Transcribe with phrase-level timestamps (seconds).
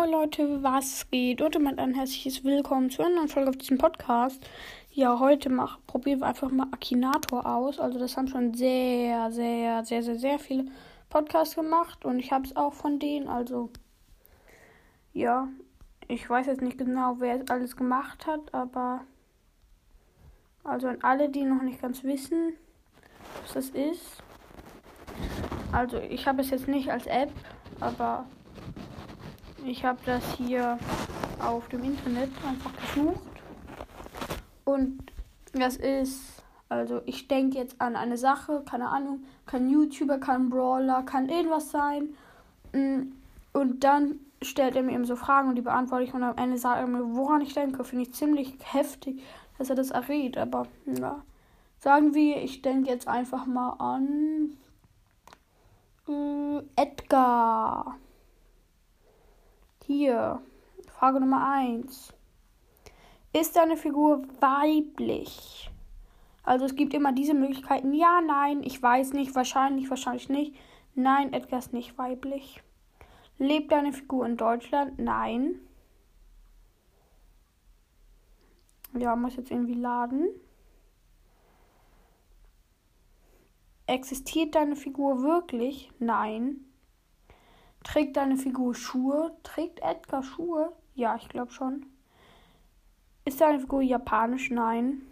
[0.00, 1.42] Moin Leute, was geht?
[1.42, 4.42] Und damit ein herzliches Willkommen zu einer neuen Folge auf diesem Podcast.
[4.92, 7.78] Ja, heute mach, probieren wir einfach mal Akinator aus.
[7.78, 10.64] Also das haben schon sehr, sehr, sehr, sehr, sehr viele
[11.10, 13.28] Podcasts gemacht und ich habe es auch von denen.
[13.28, 13.68] Also
[15.12, 15.48] ja,
[16.08, 19.02] ich weiß jetzt nicht genau, wer es alles gemacht hat, aber
[20.64, 22.54] also an alle, die noch nicht ganz wissen,
[23.42, 24.22] was das ist.
[25.72, 27.32] Also ich habe es jetzt nicht als App,
[27.80, 28.24] aber
[29.64, 30.78] ich habe das hier
[31.40, 33.20] auf dem Internet einfach gesucht.
[34.64, 34.98] Und
[35.52, 41.02] das ist, also ich denke jetzt an eine Sache, keine Ahnung, kann YouTuber, kann Brawler,
[41.02, 42.10] kann irgendwas sein.
[42.72, 43.12] Mm,
[43.52, 46.56] und dann stellt er mir eben so Fragen und die beantworte ich und am Ende
[46.56, 47.84] sagt er mir, woran ich denke.
[47.84, 49.22] Finde ich ziemlich heftig,
[49.58, 50.38] dass er das errät.
[50.38, 51.22] Aber ja,
[51.78, 54.56] sagen wir, ich denke jetzt einfach mal an
[56.08, 57.96] äh, Edgar.
[60.02, 60.40] Hier,
[60.88, 62.14] Frage Nummer 1.
[63.34, 65.70] Ist deine Figur weiblich?
[66.42, 67.92] Also es gibt immer diese Möglichkeiten.
[67.92, 70.56] Ja, nein, ich weiß nicht, wahrscheinlich, wahrscheinlich nicht.
[70.94, 72.62] Nein, Edgar ist nicht weiblich.
[73.36, 74.98] Lebt deine Figur in Deutschland?
[74.98, 75.60] Nein.
[78.98, 80.30] Ja, muss jetzt irgendwie laden.
[83.86, 85.90] Existiert deine Figur wirklich?
[85.98, 86.69] Nein.
[87.82, 89.36] Trägt deine Figur Schuhe?
[89.42, 90.72] Trägt Edgar Schuhe?
[90.94, 91.86] Ja, ich glaube schon.
[93.24, 94.50] Ist deine Figur japanisch?
[94.50, 95.02] Nein.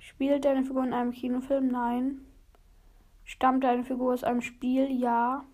[0.00, 1.68] Spielt deine Figur in einem Kinofilm?
[1.68, 2.26] Nein.
[3.24, 4.90] Stammt deine Figur aus einem Spiel?
[4.90, 5.44] Ja.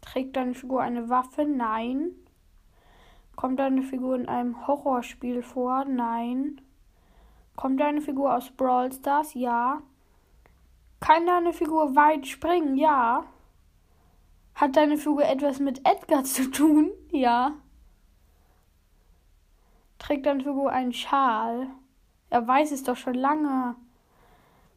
[0.00, 1.44] Trägt deine Figur eine Waffe?
[1.44, 2.12] Nein.
[3.36, 5.84] Kommt deine Figur in einem Horrorspiel vor?
[5.84, 6.60] Nein.
[7.56, 9.34] Kommt deine Figur aus Brawl Stars?
[9.34, 9.82] Ja.
[11.00, 12.76] Kann deine Figur weit springen?
[12.76, 13.24] Ja.
[14.62, 16.92] Hat deine Figur etwas mit Edgar zu tun?
[17.10, 17.56] Ja.
[19.98, 21.66] Trägt deine Figur einen Schal?
[22.30, 23.74] Er weiß es doch schon lange.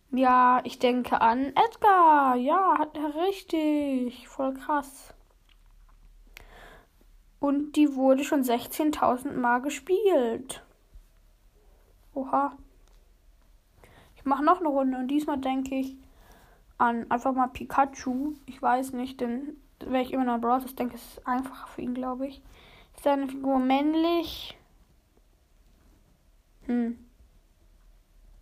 [0.10, 2.36] Ja, ich denke an Edgar.
[2.36, 4.28] Ja, hat er richtig.
[4.28, 5.14] Voll krass.
[7.40, 10.64] Und die wurde schon 16.000 Mal gespielt.
[12.16, 12.58] Oha.
[14.16, 15.96] Ich mache noch eine Runde und diesmal denke ich
[16.80, 18.34] an einfach mal Pikachu.
[18.48, 21.82] Ich weiß nicht, denn wenn ich immer noch Brawl Stars denke, ist es einfacher für
[21.82, 22.42] ihn, glaube ich.
[22.96, 24.58] Ist seine Figur männlich?
[26.66, 26.98] Hm.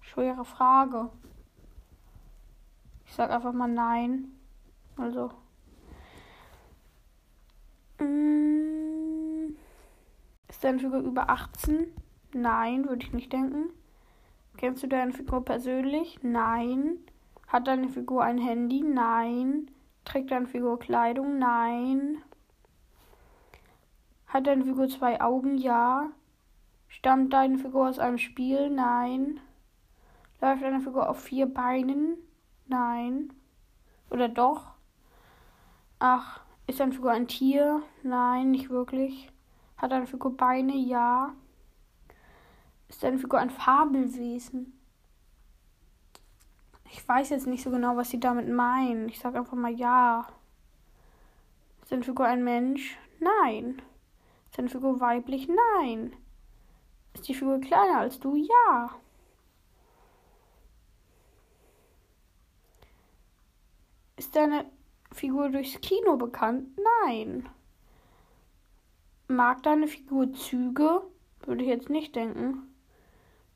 [0.01, 1.09] Schwere Frage.
[3.05, 4.31] Ich sag einfach mal nein.
[4.97, 5.31] Also.
[7.99, 9.55] Hm.
[10.47, 11.87] Ist deine Figur über 18?
[12.33, 13.69] Nein, würde ich nicht denken.
[14.57, 16.19] Kennst du deine Figur persönlich?
[16.21, 16.97] Nein.
[17.47, 18.81] Hat deine Figur ein Handy?
[18.81, 19.69] Nein.
[20.05, 21.39] Trägt deine Figur Kleidung?
[21.39, 22.21] Nein.
[24.27, 25.57] Hat deine Figur zwei Augen?
[25.57, 26.09] Ja.
[26.87, 28.69] Stammt deine Figur aus einem Spiel?
[28.69, 29.39] Nein.
[30.41, 32.17] Läuft deine Figur auf vier Beinen?
[32.67, 33.31] Nein.
[34.09, 34.73] Oder doch?
[35.99, 37.81] Ach, ist deine Figur ein Tier?
[38.03, 39.31] Nein, nicht wirklich.
[39.77, 40.75] Hat deine Figur Beine?
[40.75, 41.33] Ja.
[42.89, 44.73] Ist deine Figur ein Fabelwesen?
[47.03, 49.09] Ich weiß jetzt nicht so genau, was sie damit meinen.
[49.09, 50.25] Ich sage einfach mal ja.
[51.81, 52.97] Ist deine Figur ein Mensch?
[53.19, 53.81] Nein.
[54.45, 55.49] Ist deine Figur weiblich?
[55.49, 56.15] Nein.
[57.13, 58.37] Ist die Figur kleiner als du?
[58.37, 58.89] Ja.
[64.15, 64.63] Ist deine
[65.11, 66.69] Figur durchs Kino bekannt?
[67.03, 67.49] Nein.
[69.27, 71.01] Mag deine Figur Züge?
[71.45, 72.72] Würde ich jetzt nicht denken.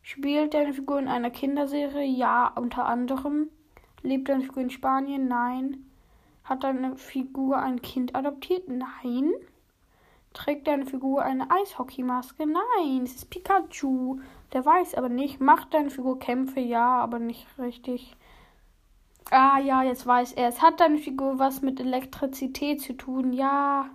[0.09, 2.05] Spielt deine Figur in einer Kinderserie?
[2.05, 3.49] Ja, unter anderem.
[4.03, 5.27] Lebt deine Figur in Spanien?
[5.27, 5.85] Nein.
[6.45, 8.69] Hat deine Figur ein Kind adoptiert?
[8.69, 9.33] Nein.
[10.31, 12.45] Trägt deine Figur eine Eishockeymaske?
[12.47, 14.21] Nein, es ist Pikachu.
[14.53, 15.41] Der weiß aber nicht.
[15.41, 16.61] Macht deine Figur Kämpfe?
[16.61, 18.15] Ja, aber nicht richtig.
[19.29, 20.61] Ah ja, jetzt weiß er es.
[20.61, 23.33] Hat deine Figur was mit Elektrizität zu tun?
[23.33, 23.89] Ja.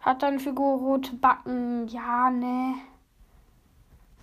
[0.00, 1.88] Hat deine Figur rote Backen?
[1.88, 2.76] Ja, ne.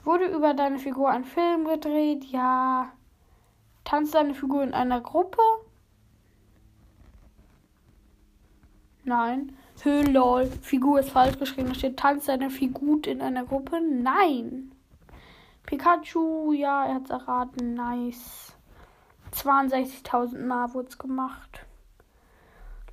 [0.04, 2.26] Wurde über deine Figur ein Film gedreht?
[2.26, 2.92] Ja.
[3.84, 5.42] Tanzt deine Figur in einer Gruppe?
[9.04, 9.56] Nein.
[9.84, 10.04] Hö.
[10.62, 11.70] Figur ist falsch geschrieben.
[11.70, 13.82] Da steht, tanzt deine Figur in einer Gruppe?
[13.82, 14.72] Nein.
[15.66, 17.74] Pikachu, ja, er hat's erraten.
[17.74, 18.54] Nice.
[19.34, 21.66] 62.000 Mal wurde es gemacht.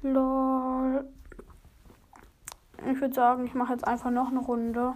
[0.03, 1.09] Lol.
[2.91, 4.95] Ich würde sagen, ich mache jetzt einfach noch eine Runde.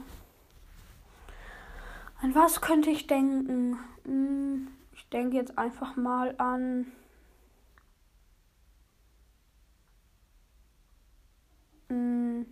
[2.22, 3.80] An was könnte ich denken?
[4.04, 6.86] Hm, ich denke jetzt einfach mal an.
[11.88, 12.46] Hm.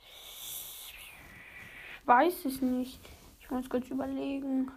[0.00, 0.94] Ich
[2.06, 2.98] weiß es nicht.
[3.40, 4.70] Ich muss kurz überlegen.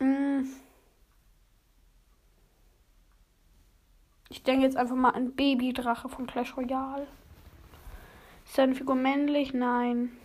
[0.00, 0.48] Hm.
[4.30, 7.06] Ich denke jetzt einfach mal an Babydrache von Clash Royale.
[8.56, 9.52] Ist deine Figur männlich?
[9.52, 10.16] Nein.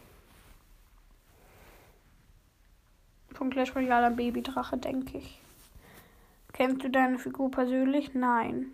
[3.33, 5.41] Von Clash Royale ein Babydrache, denke ich.
[6.53, 8.13] Kennst du deine Figur persönlich?
[8.13, 8.67] Nein.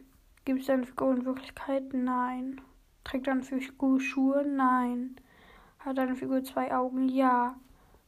[0.45, 1.91] Gibt es deine Figur in Wirklichkeit?
[1.91, 2.61] Nein.
[3.03, 4.45] Trägt deine Figur Schuhe?
[4.45, 5.15] Nein.
[5.79, 7.09] Hat deine Figur zwei Augen?
[7.09, 7.55] Ja.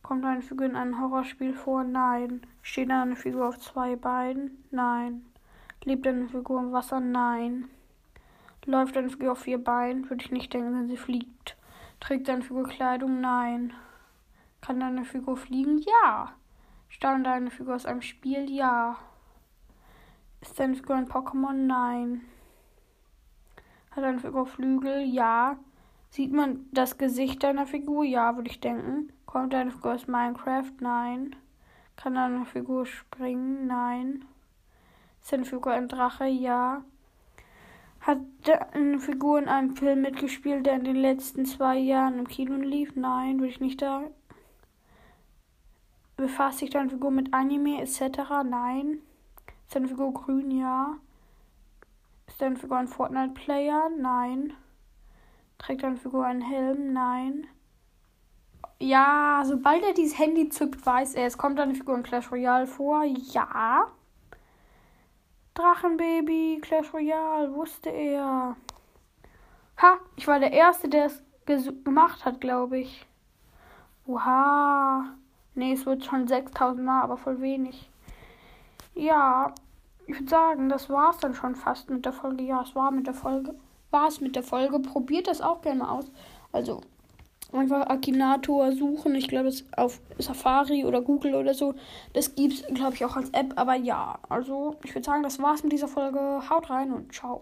[0.04, 1.84] Kommt deine Figur in einem Horrorspiel vor?
[1.84, 2.42] Nein.
[2.62, 4.64] Steht deine Figur auf zwei Beinen?
[4.70, 5.26] Nein.
[5.84, 7.00] Lebt deine Figur im Wasser?
[7.00, 7.72] Nein.
[8.70, 10.08] Läuft deine Figur auf vier Beinen?
[10.12, 11.58] Würde ich nicht denken, wenn sie fliegt.
[12.00, 13.20] Trägt deine Figur Kleidung?
[13.20, 13.74] Nein.
[14.62, 15.80] Kann deine Figur fliegen?
[15.80, 16.34] Ja.
[16.88, 18.48] Stammt deine Figur aus einem Spiel?
[18.48, 18.96] Ja.
[20.42, 21.54] Ist deine Figur ein Pokémon?
[21.54, 22.22] Nein.
[23.90, 25.02] Hat deine Figur Flügel?
[25.02, 25.58] Ja.
[26.12, 28.04] Sieht man das Gesicht deiner Figur?
[28.04, 29.12] Ja, würde ich denken.
[29.26, 30.74] Kommt deine Figur aus Minecraft?
[30.80, 31.36] Nein.
[31.96, 33.66] Kann deine Figur springen?
[33.66, 34.26] Nein.
[35.24, 36.28] Ist deine Figur ein Drache?
[36.28, 36.84] Ja.
[38.02, 42.56] Hat deine Figur in einem Film mitgespielt, der in den letzten zwei Jahren im Kino
[42.56, 42.96] lief?
[42.96, 44.14] Nein, würde ich nicht sagen.
[46.16, 48.02] Befasst sich deine Figur mit Anime etc.?
[48.46, 49.00] Nein.
[49.66, 50.52] Ist deine Figur grün?
[50.52, 50.98] Ja.
[52.28, 53.90] Ist deine Figur ein Fortnite-Player?
[53.98, 54.54] Nein.
[55.58, 56.94] Trägt deine Figur einen Helm?
[56.94, 57.48] Nein.
[58.80, 62.66] Ja, sobald er dieses Handy zückt, weiß er, es kommt deine Figur in Clash Royale
[62.66, 63.04] vor.
[63.04, 63.88] Ja.
[65.54, 68.56] Drachenbaby, Clash Royale, wusste er.
[69.82, 71.24] Ha, ich war der Erste, der es
[71.84, 73.06] gemacht hat, glaube ich.
[74.06, 75.16] Oha.
[75.56, 77.90] Nee, es wird schon 6000 Mal, aber voll wenig.
[78.94, 79.54] Ja,
[80.08, 82.44] ich würde sagen, das war es dann schon fast mit der Folge.
[82.44, 83.56] Ja, es war mit der Folge.
[83.92, 84.80] War es mit der Folge.
[84.80, 86.12] Probiert das auch gerne mal aus.
[86.52, 86.82] Also
[87.52, 89.16] einfach Akinator suchen.
[89.16, 91.74] Ich glaube, das auf Safari oder Google oder so.
[92.14, 93.54] Das gibt es, glaube ich, auch als App.
[93.56, 96.20] Aber ja, also ich würde sagen, das war's mit dieser Folge.
[96.50, 97.38] Haut rein und ciao.